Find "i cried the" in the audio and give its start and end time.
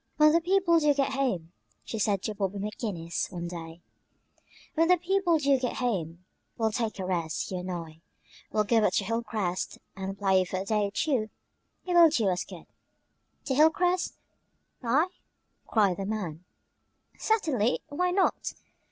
14.81-16.07